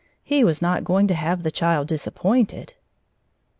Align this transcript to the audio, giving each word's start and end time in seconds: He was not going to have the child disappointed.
He 0.23 0.43
was 0.43 0.63
not 0.63 0.83
going 0.83 1.05
to 1.09 1.13
have 1.13 1.43
the 1.43 1.51
child 1.51 1.87
disappointed. 1.87 2.73